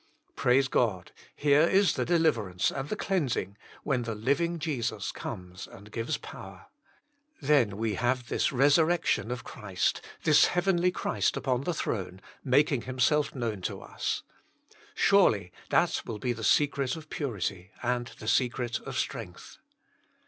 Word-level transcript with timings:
Praise 0.35 0.67
God, 0.67 1.11
here 1.35 1.61
is 1.61 1.93
the 1.93 2.05
deliver 2.05 2.49
ance 2.49 2.71
and 2.71 2.89
the 2.89 2.95
cleansing, 2.95 3.55
when 3.83 4.01
the 4.01 4.15
living 4.15 4.57
Jesus 4.57 5.11
comes 5.11 5.67
and 5.67 5.91
gives 5.91 6.17
power. 6.17 6.65
Then 7.39 7.77
we 7.77 7.93
have 7.93 8.27
this 8.27 8.51
resurrection 8.51 9.29
of 9.29 9.43
Christ, 9.43 10.01
this 10.23 10.45
heavenly 10.47 10.89
Christ 10.89 11.37
upon 11.37 11.65
the 11.65 11.73
throne, 11.75 12.19
mak 12.43 12.71
ing 12.71 12.81
Himself 12.81 13.35
known 13.35 13.61
to 13.61 13.79
us. 13.79 14.23
Surely 14.95 15.51
that 15.69 16.01
will 16.03 16.17
be 16.17 16.33
the 16.33 16.43
secret 16.43 16.95
of 16.95 17.11
purity 17.11 17.69
and 17.83 18.07
the 18.17 18.27
se 18.27 18.49
cret 18.49 18.81
of 18.81 18.97
strength. 18.97 19.59